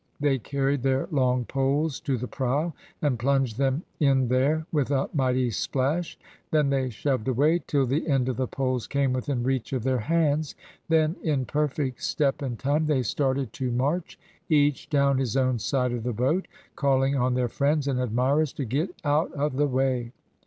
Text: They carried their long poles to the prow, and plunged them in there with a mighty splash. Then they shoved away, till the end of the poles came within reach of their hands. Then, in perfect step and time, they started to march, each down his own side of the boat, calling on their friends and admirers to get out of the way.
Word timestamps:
They 0.19 0.39
carried 0.39 0.81
their 0.81 1.07
long 1.11 1.45
poles 1.45 1.99
to 1.99 2.17
the 2.17 2.27
prow, 2.27 2.73
and 3.03 3.19
plunged 3.19 3.59
them 3.59 3.83
in 3.99 4.29
there 4.29 4.65
with 4.71 4.89
a 4.89 5.11
mighty 5.13 5.51
splash. 5.51 6.17
Then 6.49 6.71
they 6.71 6.89
shoved 6.89 7.27
away, 7.27 7.61
till 7.67 7.85
the 7.85 8.07
end 8.07 8.27
of 8.27 8.35
the 8.37 8.47
poles 8.47 8.87
came 8.87 9.13
within 9.13 9.43
reach 9.43 9.73
of 9.73 9.83
their 9.83 9.99
hands. 9.99 10.55
Then, 10.89 11.17
in 11.21 11.45
perfect 11.45 12.01
step 12.01 12.41
and 12.41 12.57
time, 12.57 12.87
they 12.87 13.03
started 13.03 13.53
to 13.53 13.69
march, 13.71 14.17
each 14.49 14.89
down 14.89 15.19
his 15.19 15.37
own 15.37 15.59
side 15.59 15.91
of 15.91 16.01
the 16.01 16.13
boat, 16.13 16.47
calling 16.75 17.15
on 17.15 17.35
their 17.35 17.47
friends 17.47 17.87
and 17.87 17.99
admirers 17.99 18.53
to 18.53 18.65
get 18.65 18.89
out 19.05 19.31
of 19.33 19.55
the 19.55 19.67
way. 19.67 20.13